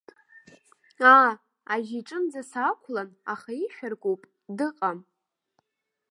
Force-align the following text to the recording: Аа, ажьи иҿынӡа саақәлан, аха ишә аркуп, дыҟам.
Аа, 1.13 1.31
ажьи 1.73 1.97
иҿынӡа 2.01 2.41
саақәлан, 2.49 3.09
аха 3.33 3.51
ишә 3.63 3.81
аркуп, 3.85 4.21
дыҟам. 4.57 4.99